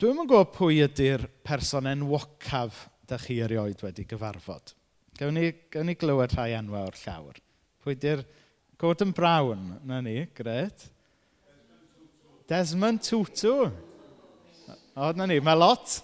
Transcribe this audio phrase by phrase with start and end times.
[0.00, 4.70] Dwi'm yn gwybod pwy ydy'r person enwocaf da chi erioed wedi gyfarfod.
[5.18, 7.36] Gawn ni, gawn ni glywed rhai enwau o'r llawr.
[7.84, 8.22] Pwy ydy'r
[8.80, 9.66] Gordon Brown?
[9.84, 10.86] Na ni, gred.
[12.48, 13.52] Desmond Tutu.
[14.96, 15.98] O, na ni, mae lot.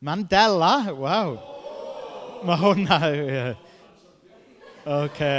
[0.00, 1.36] Mandela, waw.
[2.48, 3.46] Mae hwnna, ie.
[5.02, 5.32] Oce.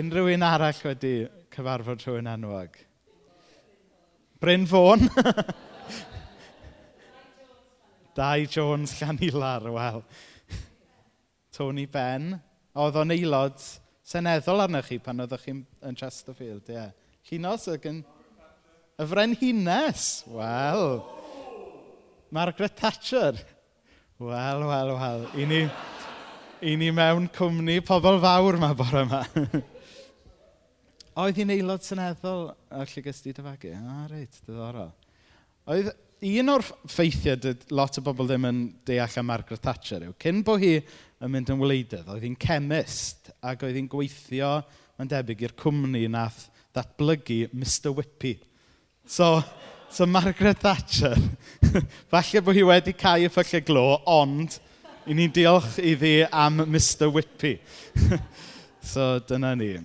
[0.00, 1.14] Unrhyw un arall wedi
[1.52, 2.85] cyfarfod rhywun enwog?
[4.46, 5.00] Bryn Fôn.
[8.14, 10.04] Dai Jones Llanilar, wel.
[11.50, 12.28] Tony Ben.
[12.78, 13.58] Oedd o'n aelod
[14.06, 16.76] seneddol arnoch chi pan oeddech chi'n yn Chesterfield, ie.
[16.76, 16.94] Yeah.
[17.26, 18.04] Chinos ag yn...
[19.02, 21.00] Y frenhines, wel.
[22.30, 23.42] Margaret Thatcher.
[24.22, 25.30] Wel, wel, wel.
[25.34, 25.64] I ni,
[26.62, 29.26] i ni mewn cwmni pobl fawr mae bore yma.
[31.16, 33.70] Oedd hi'n aelod seneddol y Llygystu Dyfagu?
[33.72, 34.90] A, reit, diddorol.
[35.72, 35.86] Oedd
[36.28, 40.42] un o'r ffeithiau dyd lot o bobl ddim yn deall am Margaret Thatcher yw, cyn
[40.44, 44.52] bod hi yn mynd yn wleidydd, oedd hi'n chemist ac oedd hi'n gweithio,
[45.00, 48.36] mae'n debyg, i'r cwmni nath ddatblygu Mr Whippy.
[49.08, 49.40] So,
[49.88, 51.16] so Margaret Thatcher,
[52.12, 53.88] falle bod hi wedi cael y ffyllau glo,
[54.20, 54.60] ond
[55.08, 57.56] i ni'n diolch iddi am Mr Whippy.
[58.92, 59.78] so, dyna ni.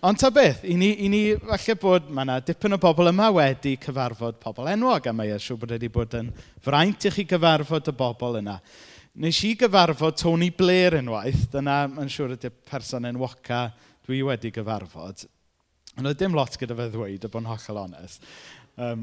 [0.00, 3.26] Ond ta beth, i ni, i ni falle bod, mae yna dipyn o bobl yma
[3.36, 6.30] wedi cyfarfod pobl enwog, a mae e'n siŵr bod wedi bod yn
[6.64, 8.54] fraint i chi gyfarfod y bobl yna.
[9.20, 13.58] Nes i gyfarfod Tony Blair unwaith, dyna yn siŵr ydy'r person enwoca
[14.06, 15.26] dwi wedi gyfarfod.
[15.98, 18.24] Ond oedd dim lot gyda fe ddweud, y bod yn hollol onest.
[18.80, 19.02] Um,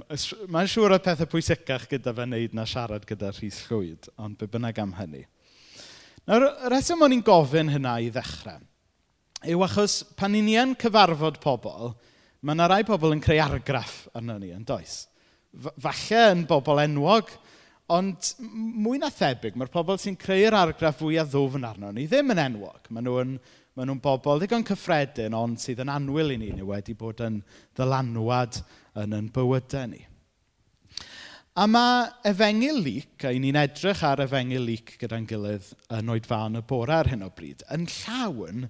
[0.50, 4.50] mae'n siŵr oedd pethau pwysicach gyda fe wneud na siarad gyda Rhys Llwyd, ond be
[4.50, 5.22] bynnag am hynny.
[6.26, 8.66] Nawr, y reswm o'n i'n gofyn hynna i ddechrau
[9.46, 11.92] yw achos pan i ni yn cyfarfod pobl,
[12.42, 15.06] mae yna rai pobl yn creu argraff arno ni, yn does?
[15.54, 17.30] Falle yn bobl enwog,
[17.94, 22.34] ond mwy na thebyg, mae'r pobl sy'n creu'r argraff fwy a ddwfn arno ni ddim
[22.34, 22.90] yn enwog.
[22.90, 23.38] Maen nhw'n
[23.78, 27.44] maen nhw'n bobl ddigon cyffredin, ond sydd yn anwyl i ni, neu wedi bod yn
[27.78, 28.58] ddylanwad
[29.04, 30.02] yn yn bywydau ni.
[31.58, 36.36] A mae efengil lyc, a i ni'n edrych ar efengil lyc gyda'n gilydd yn oedfa
[36.36, 38.68] fan y bore ar hyn o bryd, yn llawn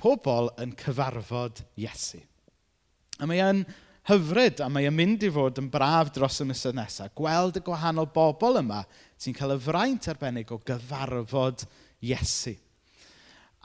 [0.00, 2.20] pobl yn cyfarfod Iesu.
[3.20, 3.64] A mae e'n
[4.10, 7.14] hyfryd a mae e'n mynd i fod yn braf dros y misoedd nesaf.
[7.16, 8.84] Gweld y gwahanol bobl yma
[9.18, 11.64] sy'n cael y fraint arbennig o gyfarfod
[12.04, 12.54] Iesu.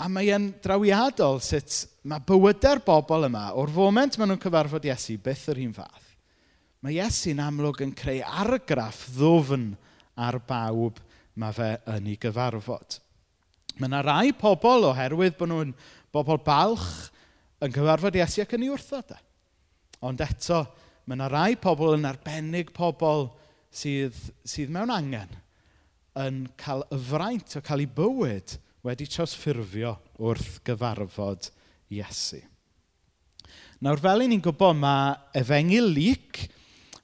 [0.02, 5.20] A mae e'n drawiadol sut mae bywydau'r bobl yma, o'r foment maen nhw'n cyfarfod Iesu,
[5.22, 6.08] byth yr un fath.
[6.82, 9.68] Mae Iesu'n amlwg yn creu argraff ddwfn
[10.18, 10.98] ar bawb
[11.38, 12.98] mae fe yn ei gyfarfod.
[13.78, 15.76] Mae yna rai pobl oherwydd bod nhw'n
[16.14, 17.12] bobl balch
[17.62, 19.18] yn cyfarfod Iesu ac yn ei wrtho de.
[20.06, 20.64] Ond eto,
[21.06, 23.30] mae yna rai pobl yn arbennig pobl
[23.72, 25.32] sydd, sydd mewn angen
[26.20, 31.52] yn cael y fraint o cael ei bywyd wedi trawsffurfio wrth gyfarfod
[31.92, 32.42] Iesu.
[33.82, 36.46] Nawr fel i ni'n gwybod mae efengyl lyc,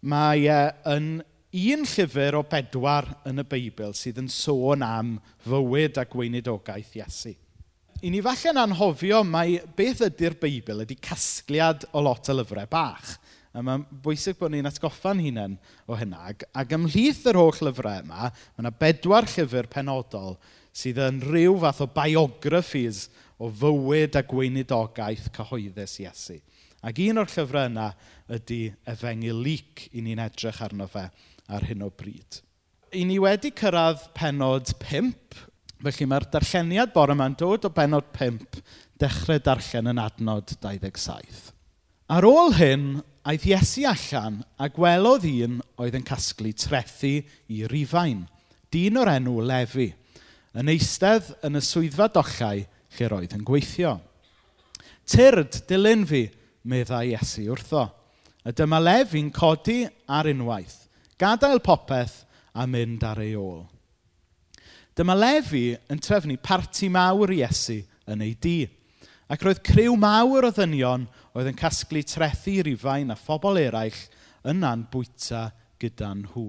[0.05, 0.59] mae e
[0.93, 1.17] yn
[1.57, 5.15] un llyfr o bedwar yn y Beibl sydd yn sôn am
[5.47, 7.33] fywyd a gweinidogaeth Iesu.
[8.01, 13.15] 'y ni falle'n anhofio mai beth ydy'r Beibl ydy casgliad o lot o lyfrau bach.
[13.57, 15.55] A mae'n bwysig bod ni'n atgoffa'n hunain
[15.89, 16.27] o hynna.
[16.29, 20.37] Ac, ac ymhlith yr holl lyfrau yma, mae yna bedwar llyfr penodol
[20.77, 23.07] sydd yn rhyw fath o biographies
[23.41, 26.37] o fywyd a gweinidogaeth cyhoeddus Iesu.
[26.85, 27.89] Ac un o'r llyfrau yna
[28.37, 31.07] ydy Efengil Lyc i ni'n edrych arno fe
[31.49, 32.43] ar hyn o bryd.
[32.93, 35.47] I ni wedi cyrraedd penod 5
[35.77, 38.61] Felly mae'r darlleniad bore yma'n dod o benod 5,
[38.97, 41.51] dechrau darllen yn adnod 27.
[42.09, 42.87] Ar ôl hyn,
[43.27, 47.19] aeth Iesu allan a gwelodd un oedd yn casglu trethu
[47.53, 48.23] i rifain,
[48.73, 49.91] dyn o'r enw Lefi,
[50.57, 52.65] yn eistedd yn y swyddfa dollau
[52.97, 53.97] lle roedd yn gweithio.
[55.07, 56.25] Tyrd, dilyn fi,
[56.65, 57.85] meddai Iesu wrtho.
[58.47, 60.87] A dyma Lefi'n codi ar unwaith,
[61.21, 62.23] gadael popeth
[62.57, 63.67] a mynd ar ei ôl.
[64.97, 68.65] Dyma Lefi yn trefnu parti mawr i Iesu yn ei dŷ.
[69.29, 71.03] Ac roedd criw mawr o ddynion
[71.37, 73.99] oedd yn casglu trethu rifain a phobl eraill
[74.49, 76.47] yna'n bwyta gyda nhw.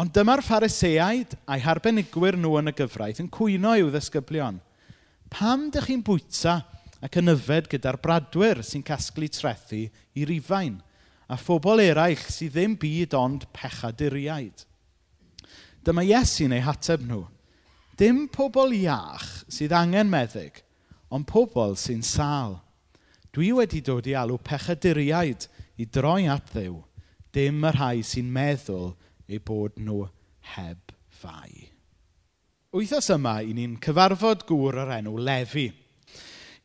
[0.00, 4.56] Ond dyma'r phariseaid a'i harbenigwyr nhw yn y gyfraith yn cwyno i'w ddysgyblion.
[5.28, 6.62] Pam dych chi'n bwyta
[7.04, 9.82] ac yn yfed gyda'r bradwyr sy'n casglu trethu
[10.16, 10.78] i rifain
[11.28, 14.64] a phobl eraill sydd ddim byd ond pechaduriaid?
[15.86, 17.20] Dyma Iesu'n eu hateb nhw.
[17.94, 20.58] Dim pobl iach sydd angen meddyg,
[21.14, 22.56] ond pobl sy'n sal.
[23.30, 25.46] Dwi wedi dod i alw pechaduriaid
[25.78, 26.80] i droi at ddew,
[27.30, 28.96] dim y rhai sy'n meddwl
[29.30, 30.08] eu bod nhw
[30.56, 31.70] heb fai.
[32.74, 35.68] Wythos yma, i ni'n cyfarfod gŵr o'r enw Lefi.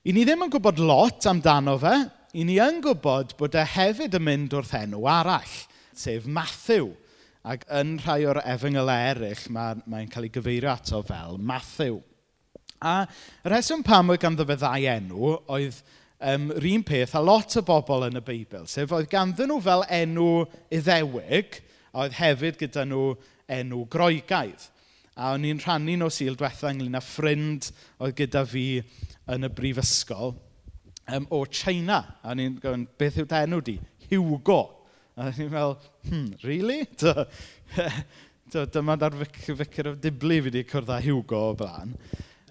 [0.01, 1.93] I ni ddim yn gwybod lot amdano fe,
[2.33, 5.55] i ni yn gwybod bod e hefyd yn mynd wrth enw arall,
[5.93, 6.95] sef Matthew.
[7.41, 11.97] Ac yn rhai o'r efengylau eraill, mae'n mae cael ei gyfeirio ato fel Matthew.
[12.85, 13.07] A
[13.41, 15.79] y rheswm pam oedd ganddo fe ddau enw oedd
[16.21, 19.85] um, un peth a lot o bobl yn y Beibl, sef oedd ganddyn nhw fel
[19.89, 20.27] enw
[20.73, 21.57] iddewig,
[21.91, 23.07] a oedd hefyd gyda nhw
[23.57, 24.67] enw groegaidd.
[25.17, 27.71] A o'n i'n rhannu nhw syl diwetha ynglyn â ffrind
[28.01, 28.65] oedd gyda fi
[29.33, 30.35] yn y brifysgol
[31.09, 32.03] um, o China.
[32.21, 33.79] A o'n i'n gofyn, beth yw enw di?
[34.11, 34.61] Hugo.
[35.21, 35.75] A ni'n meddwl,
[36.07, 36.81] hmm, really?
[38.51, 41.93] Dyma dar Vicar of Dibli fi wedi cwrdd â Hugo o blaen.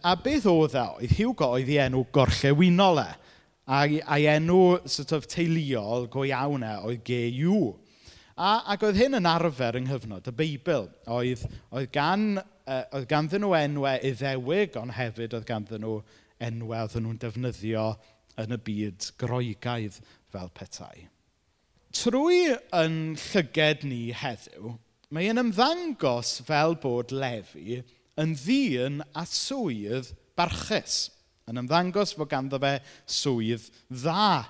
[0.06, 1.16] A beth oedd e oedd?
[1.18, 3.08] Hugo oedd ei enw gorllewinol e.
[3.70, 7.58] A'i, ai enw sort of, teuluol go iawn e oedd GU.
[8.38, 10.88] A, ac oedd hyn yn arfer yng nghyfnod y Beibl.
[11.10, 11.44] Oedd,
[11.74, 15.98] oedd, gan, uh, oedd ganddyn nhw enwau iddewig, ond hefyd oedd ganddyn nhw
[16.46, 17.88] enwau oedd nhw'n defnyddio
[18.40, 19.98] yn y byd groegaidd
[20.30, 21.10] fel petai
[21.96, 24.74] trwy yn llyged ni heddiw,
[25.10, 27.80] mae e'n ymddangos fel bod Lefi
[28.20, 31.08] yn ddyn a swydd barchus.
[31.50, 32.76] Yn ymddangos fod ganddo fe
[33.10, 34.44] swydd dda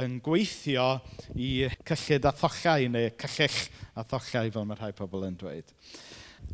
[0.00, 0.86] yn gweithio
[1.36, 3.58] i cyllid a thollau, neu cyllill
[3.96, 5.72] a thollau, fel mae rhai pobl yn dweud.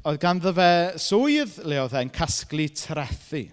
[0.06, 0.72] Oedd ganddo fe
[1.02, 3.44] swydd le oedd e'n casglu trethu.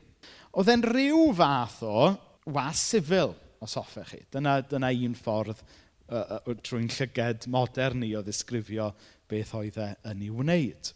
[0.57, 2.09] Oedd e'n rhyw fath o
[2.49, 4.23] was sifil, os hoffech chi.
[4.33, 5.61] Dyna, dyna un ffordd
[6.09, 8.91] uh, trwy'n llyged modern ni o ddisgrifio
[9.29, 10.91] beth oedd e yn ei wneud.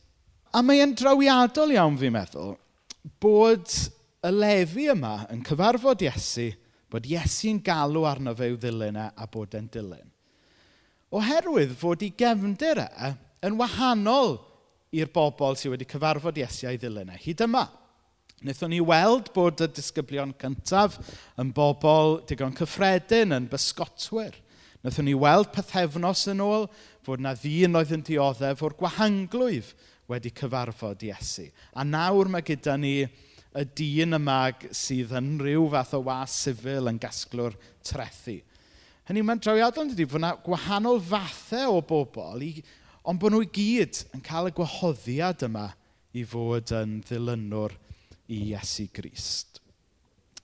[0.53, 2.55] A mae'n drawiadol iawn fi'n meddwl
[3.21, 3.69] bod
[4.23, 6.49] y lefi yma yn cyfarfod Iesu,
[6.91, 10.09] bod Iesu'n galw arno fe i'w ddilyn e a bod e'n dilyn.
[11.13, 13.13] Oherwydd fod ei gefndir e
[13.45, 14.37] yn wahanol
[14.93, 17.65] i'r bobl sydd wedi cyfarfod Iesu a'i ddilyn e, hyd yma.
[18.43, 20.97] Wnaethon ni weld bod y disgyblion cyntaf
[21.39, 24.35] yn bobl digon cyffredin, yn bysgotwyr.
[24.83, 26.65] Wnaethon ni weld pethefnos yn ôl
[27.07, 29.69] fod na ddyn oedd yn dioddef o'r gwahanglwydd
[30.11, 31.45] wedi cyfarfod Iesu.
[31.71, 34.39] A nawr mae gyda ni y dyn yma
[34.75, 37.55] sydd yn rhyw fath o was sifil yn gasglwr
[37.87, 38.41] trethu.
[39.07, 42.59] Hynny mae'n drawiadol ydy fod yna gwahanol fathau o bobl, i,
[43.07, 45.69] ond bod nhw i gyd yn cael y gwahoddiad yma
[46.11, 47.79] i fod yn ddilynwr
[48.27, 49.63] i Iesu Grist.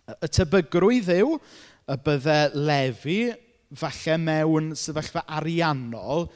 [0.08, 3.20] Y tebygrwydd yw y bydde Lefi
[3.78, 6.28] falle mewn sefyllfa ariannol,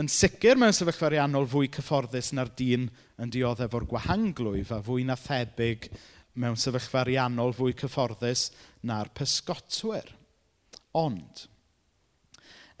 [0.00, 2.86] yn sicr mewn sefyllfa ariannol fwy cyfforddus na'r dyn
[3.20, 5.90] yn dioddef o'r gwahanglwyf a fwy na thebyg
[6.40, 8.48] mewn sefyllfa ariannol fwy cyfforddus
[8.88, 10.08] na'r pysgotwyr.
[10.96, 11.44] Ond,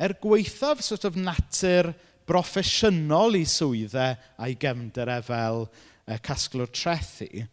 [0.00, 1.92] er gweithaf sort of natur
[2.30, 5.64] broffesiynol i swyddau a'i gefnder e fel
[6.06, 7.44] e, casglwr trethu,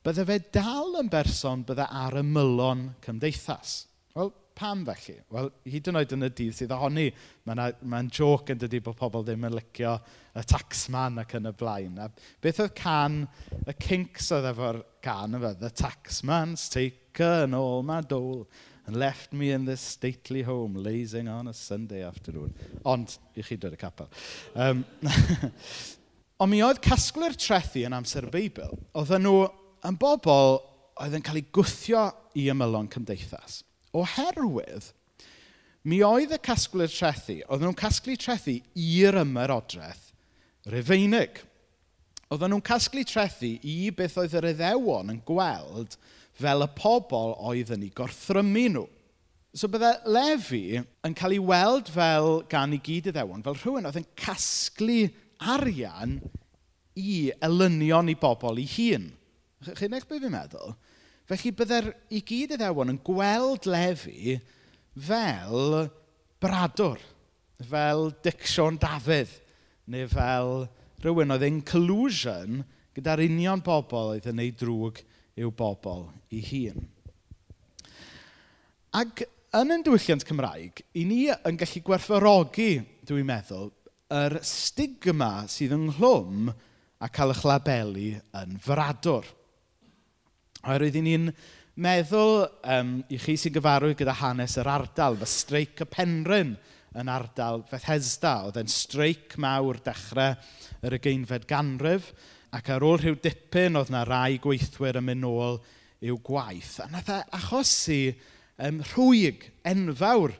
[0.00, 3.82] bydde fe dal yn berson bydde ar y mylon cymdeithas.
[4.16, 5.14] Wel, Pam felly?
[5.32, 7.06] Wel, hyd yn oed yn y dydd sydd ohoni,
[7.48, 9.94] mae'n ma, joc yn dydy bod pobl ddim yn licio
[10.36, 11.94] y taxman ac yn y blaen.
[11.96, 12.10] A
[12.44, 13.22] beth oedd can,
[13.64, 18.44] y kinks oedd efo'r can, yma, the taxman's taken all my dole
[18.84, 22.52] and left me in this stately home, lazing on a Sunday afternoon.
[22.84, 24.12] Ond, i chi dod y capel.
[24.54, 24.84] Um,
[26.40, 29.40] Ond mi oedd casglu'r trethu yn amser y Beibl, oedden nhw
[29.88, 30.60] yn bobl
[31.00, 33.62] oedd yn cael ei gwthio i ymylon cymdeithas.
[33.96, 34.92] Oherwydd,
[35.88, 40.10] mi oedd y casglwyr trethu, oedd nhw'n casglu trethu i'r ymerodraeth
[40.70, 41.40] Rufeinig.
[42.30, 45.96] Oedden nhw'n casglu trethu i beth oedd yr iddewon yn gweld
[46.40, 48.84] fel y pobl oedd yn ei gorthrymu nhw.
[49.56, 53.98] So bydde Lefi yn cael ei weld fel gan i gyd iddewon, fel rhywun oedd
[53.98, 55.08] yn casglu
[55.56, 56.20] arian
[57.00, 59.10] i elynion i bobl i hun.
[59.66, 60.76] Chi'n eich beth fi'n meddwl?
[61.30, 64.34] Felly byddai'r i gyd iddewon yn gweld Lefi
[64.98, 65.84] fel
[66.42, 66.98] bradwr,
[67.70, 69.30] fel Dicsion Dafydd,
[69.94, 70.64] neu fel
[71.04, 72.64] rhywun oedd in collusion
[72.98, 74.98] gyda'r union bobl oedd yn ei drwg
[75.38, 76.82] i'w bobl i hun.
[78.98, 79.22] Ac
[79.54, 82.72] yn ein diwylliant Cymraeg, i ni yn gallu gwerthfawrogi,
[83.06, 83.70] dwi'n meddwl,
[84.10, 89.36] yr stigma sydd ynghlwm a cael eich labelu yn fradwr.
[90.60, 91.30] Oherwydd i ni'n
[91.80, 96.56] meddwl, um, i chi sy'n gyfarwydd gyda hanes yr ardal, fy streic y penryn
[97.00, 98.34] yn ardal Bethesda.
[98.48, 100.36] Oedd e'n streic mawr dechrau
[100.84, 102.10] yr ugeinfed ganrif
[102.56, 105.60] ac ar ôl rhyw dipyn oedd 'na rai gweithwyr yn mynd nôl
[106.04, 106.80] i'w gwaith.
[106.82, 108.02] A nath e achosi
[108.58, 110.34] um, rhwyg enfawr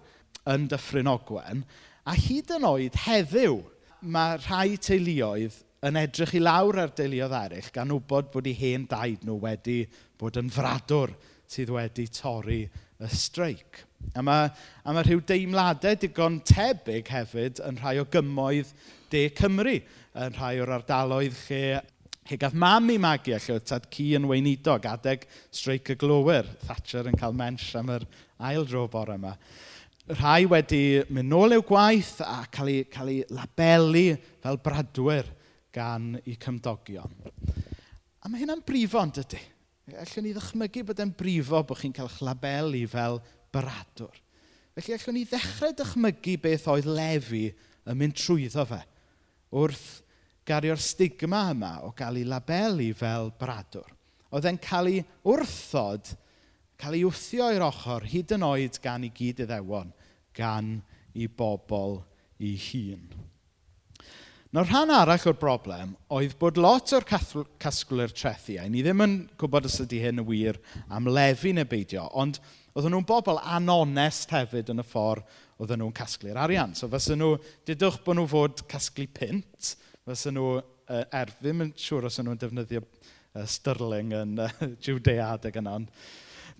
[0.50, 1.64] yn Dyffryn Ogwen
[2.08, 3.60] a hyd yn oed heddiw
[4.00, 8.86] mae rhai teuluoedd yn edrych i lawr ar deuluoedd eraill gan wybod bod eu hen
[8.90, 9.82] daid nhw wedi
[10.20, 11.14] bod yn fradwr
[11.50, 12.62] sydd wedi torri
[13.00, 13.84] y streic.
[14.16, 14.50] A mae,
[14.84, 18.74] a mae rhyw deimladau digon tebyg hefyd yn rhai o gymoedd
[19.10, 19.80] De Cymru,
[20.20, 21.80] yn rhai o'r ardaloedd lle
[22.30, 26.46] Lle gath mam i magu, lle oedd tad ci yn weinidog, adeg streic y glowyr.
[26.62, 28.04] Thatcher yn cael mensh am yr
[28.46, 29.32] ail dro bore yma.
[30.14, 34.04] Rhai wedi mynd nôl i'w gwaith a cael ei, cael ei labelu
[34.44, 35.32] fel bradwyr
[35.74, 37.18] gan eu cymdogion.
[38.22, 39.42] A mae hynna'n brifo, dydy.
[39.88, 43.18] Allwn ni ddychmygu bod e'n brifo bod chi'n cael eich labelu fel
[43.54, 44.20] baradwr.
[44.76, 47.48] Felly allwn ni ddechrau dychmygu beth oedd Lefi
[47.88, 48.84] yn mynd trwyddo fe
[49.50, 50.02] wrth
[50.46, 53.88] gario'r stigma yma o gael ei labelu fel baradwr.
[54.30, 56.12] Oedd e'n cael ei wrthod,
[56.78, 59.90] cael ei wthio i'r ochr hyd yn oed gan i gyd iddewon,
[60.36, 60.76] gan
[61.18, 61.98] i bobl
[62.38, 63.08] i hun.
[64.50, 69.68] Nawr rhan arall o'r broblem oedd bod lot o'r casglwyr trethiau, ni ddim yn gwybod
[69.68, 70.56] os ydy hyn yn wir
[70.90, 72.40] am lefi neu beidio, ond
[72.74, 75.22] oedden nhw'n bobl anonest hefyd yn y ffordd
[75.62, 76.74] oedden nhw'n casglu'r arian.
[76.74, 77.36] So fysen nhw,
[77.70, 79.68] dydwch bod nhw fod casglu pint,
[80.10, 84.50] fysen nhw uh, er, ddim yn siŵr os nhw'n defnyddio uh, sterling yn uh,
[84.82, 85.94] Judea adeg yna, ond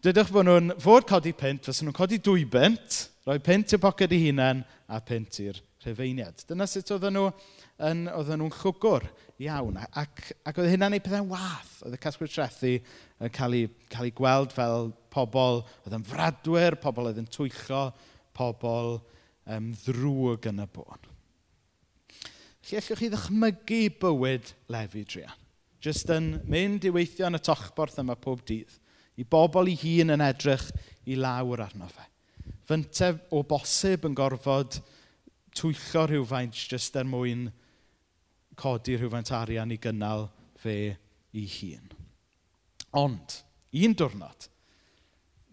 [0.07, 4.15] dydwch bod nhw'n fod codi pint, fysen nhw'n codi dwy bint, rhoi pint i'r poced
[4.15, 6.47] i hunain a pint i'r rhufeiniad.
[6.47, 7.33] Dyna sut oedden nhw
[7.87, 9.07] yn, oedden nhw'n chwgwr
[9.41, 9.79] iawn.
[9.99, 11.77] Ac, ac oedd hynna'n ei pethau'n wath.
[11.85, 16.77] Oedd y casgwyr trethu yn cael ei, cael ei gweld fel pobl oedd yn fradwyr,
[16.83, 17.87] pobl oedd yn twyllo,
[18.37, 18.99] pobl
[19.51, 21.09] um, ddrwg yn y bôn.
[22.61, 25.39] Felly allwch chi ddychmygu bywyd Lefi Drian.
[25.81, 28.77] Jyst yn mynd i weithio yn y tochborth yma pob dydd.
[29.17, 30.69] I bobl i hun yn edrych
[31.09, 32.05] i lawr arno fe.
[32.69, 34.79] Fyntef o bosib yn gorfod
[35.57, 37.49] twyllo rhywfaint jyst er mwyn
[38.61, 40.29] codi rhywfaint arian i gynnal
[40.61, 40.77] fe
[41.35, 41.87] ei hun.
[43.01, 43.37] Ond,
[43.85, 44.49] un diwrnod,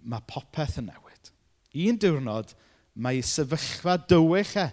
[0.08, 1.32] mae popeth yn newid.
[1.88, 2.54] Un diwrnod,
[2.98, 4.68] mae sefyllfa dywych e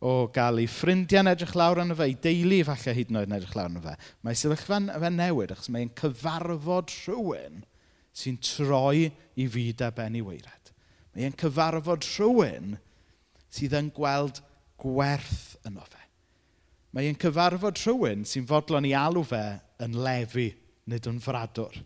[0.00, 3.28] o gael ei ffrindiau'n edrych lawr yn y fe, ei deulu falle hyd yn oed
[3.28, 3.96] yn edrych lawr yn y fe.
[4.24, 7.60] Mae sefyllfa'n fe newid achos mae'n cyfarfod rhywun
[8.16, 10.72] sy'n troi i fyd a ben i weired.
[11.12, 12.78] Mae'n cyfarfod rhywun
[13.52, 14.40] sydd yn gweld
[14.80, 15.99] gwerth yno fe.
[16.90, 19.44] Mae e'n cyfarfod rhywun sy'n fodlon i alw fe
[19.84, 20.48] yn lefi,
[20.90, 21.76] nid yn fradwr.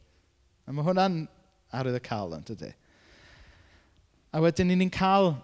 [0.65, 1.19] A mae hwnna'n
[1.77, 2.71] arwydd y cael yn dydy.
[4.35, 5.35] A wedyn ni'n cael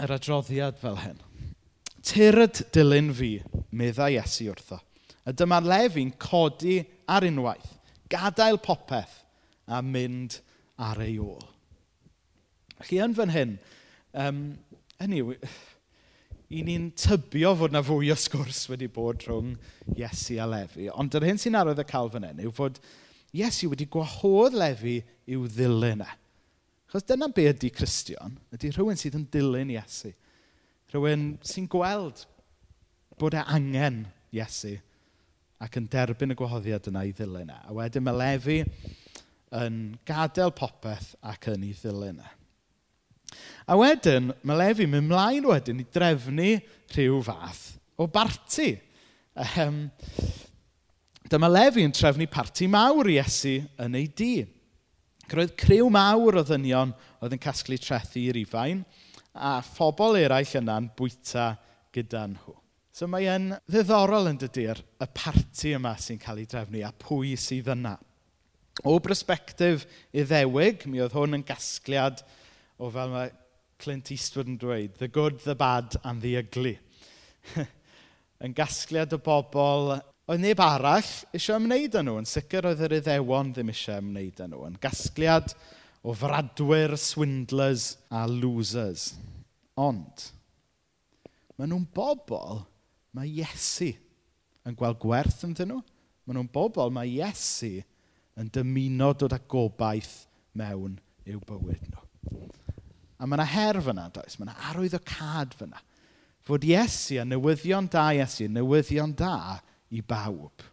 [0.00, 1.20] yr adroddiad fel hyn.
[2.06, 3.34] Tyrd dilyn fi,
[3.76, 4.80] meddai Iesu wrtho.
[5.28, 6.80] A dyma lefi'n codi
[7.10, 7.76] ar unwaith,
[8.10, 9.20] gadael popeth
[9.70, 10.40] a mynd
[10.80, 11.44] ar ei ôl.
[12.80, 13.58] Felly yn fan hyn,
[14.16, 14.40] um,
[14.98, 15.36] hynny yw,
[16.50, 19.52] i ni'n tybio fod na fwy o sgwrs wedi bod rhwng
[19.94, 20.88] Iesu a Lefi.
[20.90, 22.80] Ond yr hyn sy'n arwydd y cael fan hyn yw fod
[23.38, 24.96] Iesu wedi gwahodd Lefi
[25.30, 26.08] i'w ddilyn e.
[26.90, 30.10] Chos dyna be ydy Cristion, ydy rhywun sydd yn dilyn Iesu.
[30.90, 32.24] Rhywun sy'n gweld
[33.22, 34.02] bod e angen
[34.34, 34.74] Iesu
[35.62, 37.60] ac yn derbyn y gwahoddiad yna i ddilyn e.
[37.62, 38.58] A wedyn mae Lefi
[39.54, 42.34] yn gadael popeth ac yn ei ddilyn e.
[43.70, 46.54] A wedyn, mae Lefi mynd mlaen wedyn i drefnu
[46.94, 47.66] rhyw fath
[48.00, 48.72] o barti.
[49.60, 49.84] Um,
[51.30, 54.32] dyma Lefi yn trefnu parti mawr i Iesu yn ei dŷ.
[55.30, 58.82] Roedd criw mawr o ddynion oedd yn casglu trethu i'r ifain,
[59.30, 61.52] a phobl eraill yna'n bwyta
[61.94, 62.56] gyda nhw.
[62.90, 67.36] So mae e'n ddiddorol yn dydy'r y parti yma sy'n cael ei drefnu a pwy
[67.38, 67.94] sydd yna.
[68.82, 72.24] O brysbectif iddewig, mi oedd hwn yn gasgliad
[72.80, 73.32] o fel mae
[73.80, 76.78] Clint Eastwood yn dweud, the good, the bad and the ugly.
[78.44, 79.94] yn gasgliad o bobl
[80.30, 82.18] oedd neb arall eisiau ymwneud â nhw.
[82.20, 84.64] Yn sicr oedd yr iddewon ddim eisiau ymwneud â nhw.
[84.68, 85.54] Yn gasgliad
[86.00, 89.10] o fradwyr, swindlers a losers.
[89.80, 90.28] Ond,
[91.56, 92.62] maen nhw'n bobl
[93.16, 93.90] mae Iesu
[94.68, 95.80] yn gweld gwerth ynddyn nhw.
[96.24, 97.78] Maen nhw'n bobl mae Iesu
[98.40, 100.22] yn dymuno dod â gobaith
[100.56, 100.96] mewn
[101.28, 102.06] i'w bywyd nhw.
[103.20, 104.38] A mae yna her fyna, does?
[104.38, 105.80] Mae yna arwyddocad fyna.
[106.46, 109.58] Fod Iesu a newyddion da Iesu, newyddion da
[109.92, 110.64] i bawb.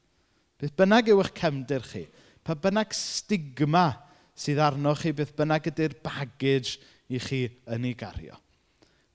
[0.58, 2.06] Beth bynnag yw eich cefndir chi,
[2.42, 3.89] pa bynnag stigma
[4.38, 6.77] sydd arnoch chi, beth bynnag ydy'r baggage
[7.12, 7.44] i chi
[7.75, 8.39] yn ei gario.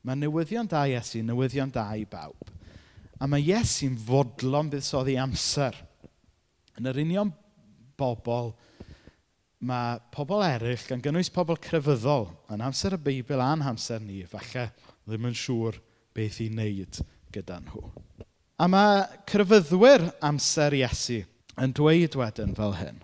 [0.05, 2.53] Mae newyddion da Iesu, newyddion da i bawb.
[3.23, 5.79] A mae Iesu'n fodlon buddsoddi amser
[6.79, 7.33] yn yr union
[7.99, 8.53] bobl
[9.63, 14.69] ma' pobl eraill, gan gynnwys pobl crefyddol, yn amser y Beibl a'n hamser ni, falle
[15.07, 15.79] ddim yn siŵr
[16.17, 16.99] beth i wneud
[17.33, 17.85] gyda nhw.
[18.63, 21.23] A mae crefyddwyr amser Iesu
[21.63, 22.99] yn dweud wedyn fel hyn.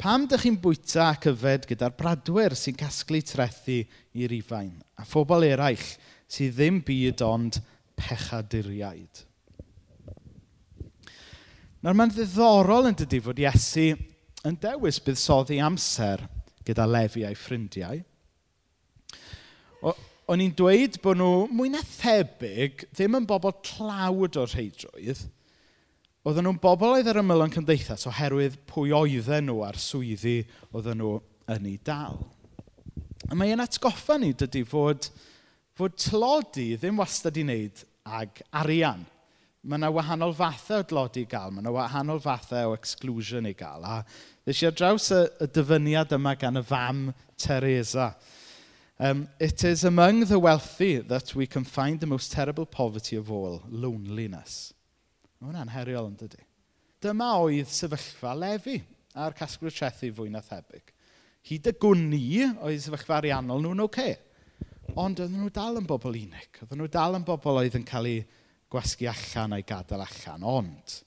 [0.00, 3.82] Pam dych chi'n bwyta ac yfed gyda'r bradwyr sy'n casglu trethu
[4.18, 5.84] i'r ifain a phobl eraill
[6.26, 7.60] sydd ddim byd ond
[8.00, 9.22] pechaduriaid?
[11.84, 13.92] Nawr mae'n ddiddorol yn dydi fod Iesu
[14.44, 16.24] yn dewis buddsoddi amser
[16.64, 18.02] gyda Lefi a'i ffrindiau.
[19.84, 19.92] O,
[20.32, 25.24] o'n i'n dweud bod nhw mwy na thebyg ddim yn bobl tlawd o'r rheidrwydd,
[26.24, 30.38] oedden nhw'n bobl oedd ar ymylon cymdeithas oherwydd pwy oedden nhw a'r swyddi
[30.72, 31.18] oedden nhw
[31.52, 32.20] yn ei dal.
[33.28, 35.08] A mae'n atgoffa ni dydy fod,
[35.76, 39.04] fod tlodi ddim wastad i wneud ag arian
[39.64, 41.52] mae yna wahanol fathau o dlodi i gael.
[41.54, 43.84] Mae yna wahanol fathau o exclusion i gael.
[43.84, 44.02] A
[44.44, 47.06] ddys i ar draws y, y dyfyniad yma gan y fam
[47.40, 48.12] Teresa.
[49.00, 53.32] Um, it is among the wealthy that we can find the most terrible poverty of
[53.32, 54.72] all, loneliness.
[55.40, 56.44] Mae hwnna'n heriol yn dydy.
[57.02, 58.78] Dyma oedd sefyllfa lefi
[59.18, 60.92] a'r casglwyr trethu fwy na thebyg.
[61.48, 64.06] Hyd y gwni oedd sefyllfa ariannol nhw'n oce.
[64.12, 64.94] Okay.
[65.00, 66.62] Ond oedden nhw dal yn bobl unig.
[66.62, 68.22] Oedden nhw dal yn bobl oedd yn cael eu
[68.74, 70.44] gwasgu allan a'i gadael allan.
[70.44, 71.00] Ond,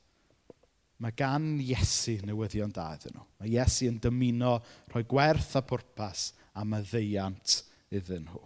[1.03, 3.25] mae gan Iesu newyddion da iddyn nhw.
[3.41, 4.57] Mae Iesu yn dymuno
[4.91, 7.61] rhoi gwerth a pwrpas a maddeiant
[7.93, 8.43] iddyn nhw.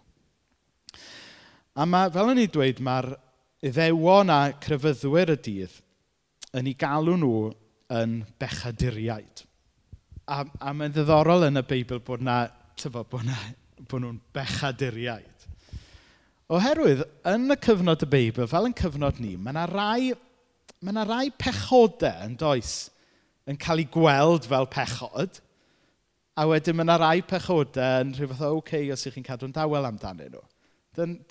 [1.80, 3.14] A mae, fel o'n i dweud, mae'r
[3.64, 5.78] iddewon a crefyddwyr y dydd
[6.60, 7.52] yn ei galw nhw
[8.02, 9.46] yn bechaduriaid.
[10.32, 12.44] A, a mae'n ddiddorol yn y Beibl bod na,
[12.80, 13.38] tyfo, bod na,
[13.88, 15.31] bod nhw'n bechaduriaid.
[16.52, 20.10] Oherwydd, yn y cyfnod y Beibl, fel yn cyfnod ni, mae yna rai,
[20.84, 22.90] mae yna rai pechodau yn does
[23.48, 25.40] yn cael ei gweld fel pechod,
[26.36, 29.56] a wedyn mae yna rai pechodau yn rhyw fath o okay os ych chi'n cadw'n
[29.56, 30.44] dawel amdanyn nhw.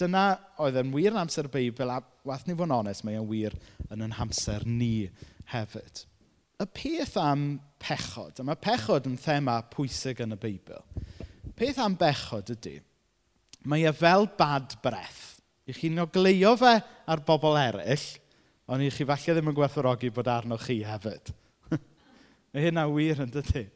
[0.01, 0.25] Dyna
[0.65, 3.29] oedd yn wir yn amser y Beibl, a wath ni fod yn onest, mae yn
[3.29, 3.61] wir
[3.91, 5.11] yn yn hamser ni
[5.53, 6.07] hefyd.
[6.65, 7.51] Y peth am
[7.83, 10.81] pechod, a mae pechod yn thema pwysig yn y Beibl,
[11.61, 12.79] peth am bechod ydy,
[13.69, 15.41] Mae e fel bad breath.
[15.69, 18.07] I chi'n ogleio fe ar bobl eraill,
[18.71, 21.31] ond i chi falle ddim yn gwerthorogi bod arnoch chi hefyd.
[22.53, 23.67] Mae hynna wir yn dydy.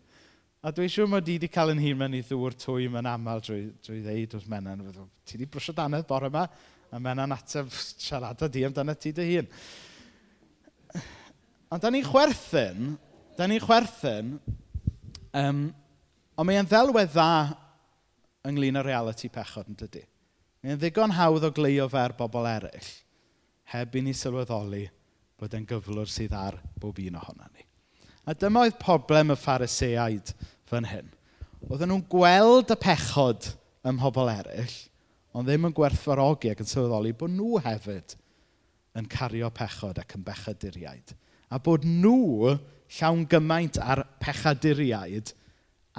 [0.64, 3.42] A dwi'n siŵr mod i wedi cael yn hun mewn i ddŵr twy yn aml
[3.44, 4.80] drwy, drwy ddeud wrth menan.
[5.28, 6.46] Ti wedi brwsio danedd bore yma,
[6.88, 9.50] a menan ateb siarad o di amdano ti dy hun.
[11.74, 12.94] Ond da ni'n chwerthin,
[13.36, 14.38] da ni'n chwerthin,
[15.36, 15.60] um,
[16.38, 17.30] ond mae'n ddelwedd dda
[18.48, 20.04] ynglyn â reality pechod yn dydy.
[20.64, 22.90] Mae'n ddigon hawdd o gleio fer bobl eraill,
[23.72, 24.86] heb i ni sylweddoli
[25.40, 27.64] bod e'n gyflwr sydd ar bob un ohono ni.
[28.24, 30.32] A dyma oedd problem y phariseaid
[30.68, 31.10] fan hyn.
[31.68, 33.50] Oedden nhw'n gweld y pechod
[33.84, 34.76] ym mhobl eraill,
[35.36, 38.16] ond ddim yn gwerthfarogi ac yn sylweddoli bod nhw hefyd
[38.96, 41.12] yn cario pechod ac yn bechaduriaid.
[41.52, 42.54] A bod nhw
[42.98, 45.32] llawn gymaint ar pechaduriaid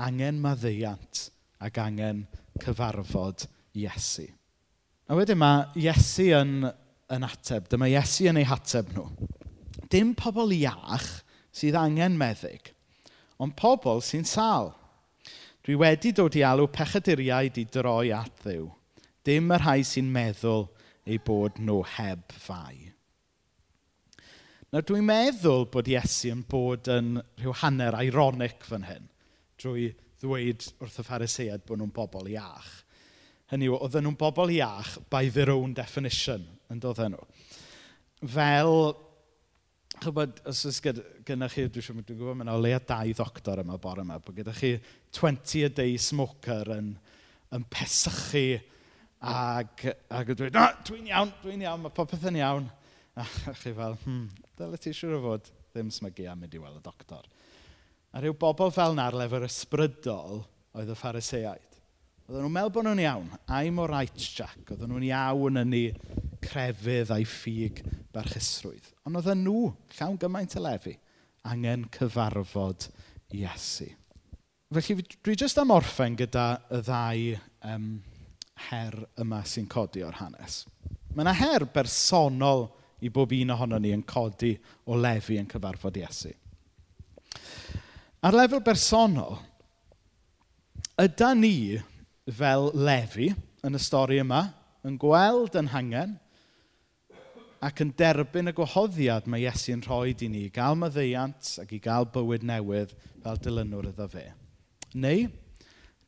[0.05, 1.29] angen maddeiant
[1.63, 2.25] ac angen
[2.61, 4.27] cyfarfod Iesu.
[5.07, 6.63] A wedyn mae Iesu yn,
[7.11, 9.09] yn ateb, dyma Iesu yn ei hateb nhw.
[9.91, 11.09] Dim pobl iach
[11.55, 12.71] sydd angen meddyg,
[13.39, 14.73] ond pobl sy'n sal.
[15.65, 18.67] Dwi wedi dod i alw pechaduriaid i droi at ddiw.
[19.25, 20.67] Dim y rhai sy'n meddwl
[21.05, 22.91] eu bod nhw heb fai.
[24.73, 29.05] Nawr dwi'n meddwl bod Iesu yn bod yn rhyw hanner ironic fan hyn,
[29.61, 29.91] drwy
[30.21, 32.69] ddweud wrth y pharisead bod nhw'n bobl iach.
[33.51, 37.25] Hynny yw, oedden nhw'n bobl iach by their own definition, yn doedden nhw.
[38.35, 38.75] Fel,
[40.01, 43.11] chybod, os oes gyda gyda chi, dwi'n siŵr, dwi'n gwybod, mae'n yna o leia dau
[43.17, 44.75] ddoctor yma bore yma, bod gyda chi
[45.19, 46.95] 20 a day smoker yn,
[47.55, 48.47] yn pesychu
[49.25, 52.71] ac, ac yn dweud, dwi'n iawn, dwi'n iawn, mae popeth yn iawn.
[53.15, 53.23] A
[53.55, 54.25] chi fel, hmm,
[54.59, 57.23] dyle ti siŵr o fod ddim smygu am mynd i weld y doctor.
[58.15, 60.45] A rhyw bobl fel na'r lefer ysbrydol
[60.79, 61.79] oedd y Phariseaid.
[62.25, 63.25] Oedden nhw'n meddwl bod nhw'n iawn.
[63.51, 64.61] I'm all right, Jack.
[64.71, 65.89] Oedden nhw'n iawn yn ei
[66.45, 67.81] crefydd a'i ffug
[68.15, 68.87] barchusrwydd.
[69.03, 69.65] Ond oedden nhw,
[69.97, 70.93] llawn gymaint y lefi,
[71.51, 72.87] angen cyfarfod
[73.35, 73.89] Iesu.
[74.71, 77.27] Felly, dwi jyst am orffen gyda y ddau
[77.73, 77.91] um,
[78.69, 80.63] her yma sy'n codi o'r hanes.
[81.11, 82.69] Mae yna her bersonol
[83.03, 84.55] i bob un ohono ni yn codi
[84.87, 86.31] o lefi yn cyfarfod Iesu.
[88.25, 89.35] Ar lefel bersonol,
[90.97, 91.77] yda ni
[92.33, 93.27] fel Lefi
[93.67, 94.39] yn y stori yma
[94.87, 96.15] yn gweld yn hangen
[97.69, 101.81] ac yn derbyn y gwahoddiad mae Iesu'n rhoi i ni i gael maddeiant ac i
[101.83, 104.25] gael bywyd newydd fel dilynwr iddo fe.
[104.97, 105.27] Neu,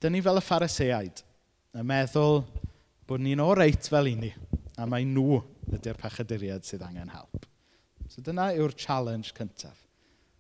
[0.02, 1.22] dyn ni fel y phariseaid
[1.78, 2.42] yn meddwl
[3.06, 4.34] bod ni'n o reit fel i ni
[4.74, 7.46] a mae nhw ydy'r pechaduriad sydd angen help.
[8.10, 9.87] So dyna yw'r challenge cyntaf.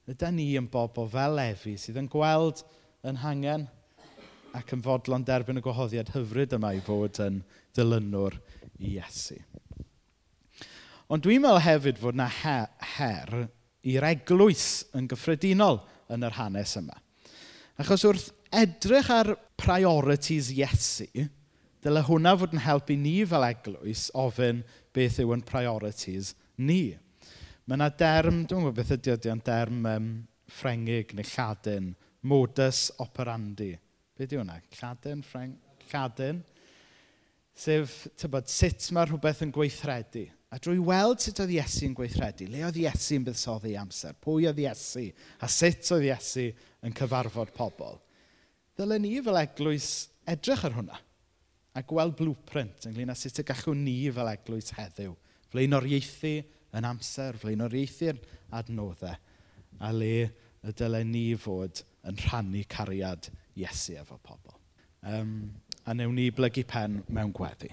[0.07, 2.61] Ydy ni yn bobl fel Lefi sydd yn gweld
[3.07, 3.65] yn hangen
[4.55, 7.41] ac yn fodlon derbyn y gwahoddiad hyfryd yma i fod yn
[7.75, 8.37] dilynwr
[8.79, 9.35] i Iesu.
[11.11, 13.33] Ond dwi'n meddwl hefyd fod yna her, her
[13.87, 16.95] i'r eglwys yn gyffredinol yn yr hanes yma.
[17.75, 21.27] Achos wrth edrych ar priorities Iesu,
[21.83, 24.63] dyle hwnna fod yn helpu ni fel eglwys ofyn
[24.95, 26.95] beth yw yn priorities ni.
[27.67, 30.06] Mae yna derm, dwi'n gwybod beth ydy ydy, ond derm um,
[30.47, 31.89] Ffrengig neu Lladin,
[32.32, 33.73] modus operandi.
[34.15, 34.56] Be di hwnna?
[34.77, 35.58] Lladin, Ffreng,
[35.89, 36.39] Lladin.
[37.58, 40.23] Sef, tybod, sut mae rhywbeth yn gweithredu.
[40.56, 44.47] A drwy weld sut oedd Iesu yn gweithredu, le oedd Iesu yn buddsoddi amser, pwy
[44.47, 45.10] oedd Iesu,
[45.43, 46.47] a sut oedd Iesu
[46.88, 47.99] yn cyfarfod pobl.
[48.80, 49.91] Ddylen ni fel eglwys
[50.23, 51.03] edrych ar hwnna
[51.75, 55.12] a gweld blueprint ynglyn â sut y gallwn ni fel eglwys heddiw
[55.51, 56.38] flaenoriaethu
[56.77, 58.21] yn amser flaenoriaethu'n
[58.57, 59.15] adnoddau
[59.81, 60.13] a le
[60.67, 64.53] y dylen ni fod yn rhannu cariad Iesu efo pobl.
[65.07, 65.51] Um,
[65.87, 67.71] a newn ni blygu pen mewn gweddi.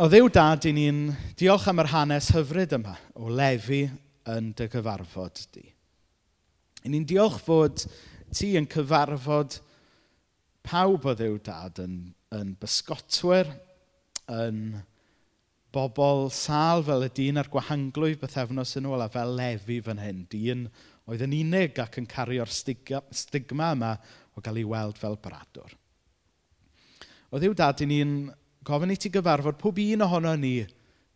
[0.00, 3.82] O ddew dad, i ni'n diolch am yr hanes hyfryd yma o lefi
[4.32, 5.66] yn dy gyfarfod di.
[6.86, 7.84] I ni'n diolch fod
[8.32, 9.58] ti yn cyfarfod
[10.64, 11.98] pawb o ddew dad yn,
[12.36, 13.50] yn bysgotwyr,
[14.30, 14.62] yn
[15.74, 20.24] bobl sal fel y dyn a'r gwahanglwydd bythefnos yn ôl a fel lefi fan hyn,
[20.30, 20.66] dyn
[21.10, 23.94] oedd yn unig ac yn cario'r stigma yma
[24.34, 25.72] o gael ei weld fel bradwr.
[27.30, 28.14] Oedd yw dad i ni'n
[28.66, 30.56] gofyn i ti gyfarfod pob un ohono ni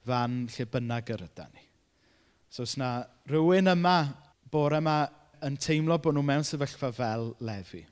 [0.07, 1.65] fan lle bynnag yr ydyn ni.
[2.51, 2.91] So os yna
[3.31, 3.97] rhywun yma,
[4.51, 4.99] bore yma,
[5.45, 7.83] yn teimlo bod nhw mewn sefyllfa fel lefi.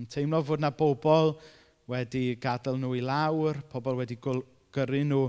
[0.00, 1.34] Yn teimlo fod yna bobl
[1.92, 5.20] wedi gadael nhw i lawr, pobl wedi gyrru nhw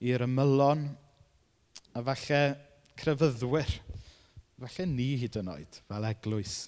[0.00, 0.86] i'r ymylon
[1.94, 2.42] a falle
[3.00, 3.72] crefyddwyr.
[4.60, 6.58] Falle ni hyd yn oed fel eglwys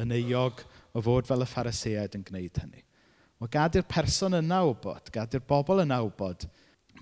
[0.00, 0.62] yn euog
[0.94, 2.82] o fod fel y phariseaid yn gwneud hynny.
[3.40, 6.46] O gad i'r person yna wybod, gad i'r bobl yna wybod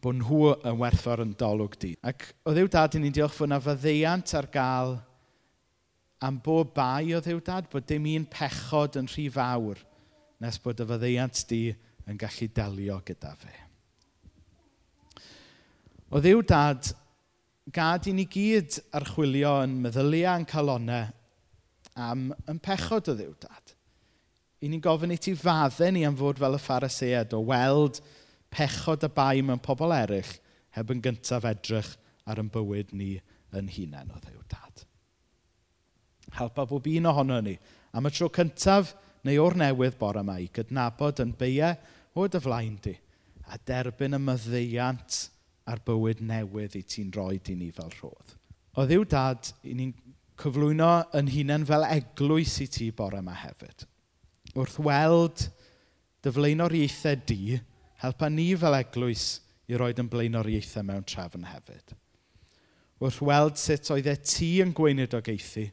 [0.02, 1.92] bod nhw yn werthfawr yn dolwg di.
[2.06, 4.96] Ac o ddiw dad ni'n diolch fod yna fyddeiant ar gael
[6.22, 9.82] am bob bai o ddiw dad, bod dim un pechod yn rhy fawr
[10.42, 11.62] nes bod y fyddeiant di
[12.08, 13.67] yn gallu delio gyda fe.
[16.08, 16.86] O ddiw dad
[17.74, 21.10] gad i ni gyd archwilio yn meddyliau yn calonau
[22.00, 23.74] am yn pechod o ddiw dad.
[24.64, 28.00] I ni'n gofyn i ti fadde ni am fod fel y phariseed o weld
[28.54, 30.32] pechod y bai mewn pobl eraill
[30.78, 31.92] heb yn gyntaf edrych
[32.24, 33.12] ar yn bywyd ni
[33.52, 34.84] yn hunain o ddiw dad.
[36.40, 37.58] Helpa bob un ohono ni
[37.92, 38.96] am y tro cyntaf
[39.28, 41.76] neu o'r newydd bore yma i gydnabod yn beiau
[42.16, 42.96] o dy flaen di
[43.48, 45.26] a derbyn y myddeiant
[45.68, 48.34] a'r bywyd newydd i ti'n rhoi i ni fel rhodd.
[48.78, 49.92] O ddiw dad, i ni'n
[50.38, 53.84] cyflwyno yn hunain fel eglwys i ti bore yma hefyd.
[54.54, 55.48] Wrth weld
[56.24, 57.58] dyflaenoriaethau di,
[58.02, 59.26] helpa ni fel eglwys
[59.68, 61.96] i roed yn blaenoriaethau mewn trefn hefyd.
[63.02, 64.72] Wrth weld sut oedd e ti yn
[65.26, 65.68] geithi,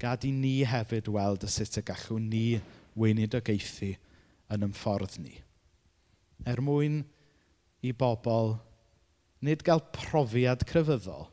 [0.00, 2.46] gad i ni hefyd weld y sut y gallwn ni
[3.44, 3.92] geithi
[4.52, 5.34] yn ymffordd ni.
[6.46, 7.02] Er mwyn
[7.82, 8.56] i bobl
[9.44, 11.28] Nid gael profiad crefyddol,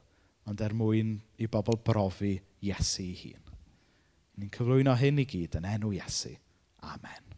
[0.49, 3.53] ond er mwyn i bobl brofi Iesu ei hun.
[4.39, 6.33] Ni'n cyflwyno hyn i gyd yn enw Iesu.
[6.83, 7.33] Amen.